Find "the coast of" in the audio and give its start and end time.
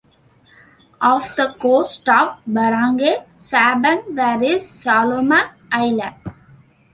1.35-2.37